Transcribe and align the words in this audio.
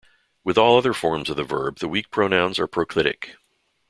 With 0.43 0.57
all 0.57 0.79
other 0.79 0.93
forms 0.93 1.29
of 1.29 1.37
the 1.37 1.43
verb, 1.43 1.77
the 1.77 1.87
weak 1.87 2.09
pronouns 2.09 2.57
are 2.57 2.65
proclitic. 2.67 3.35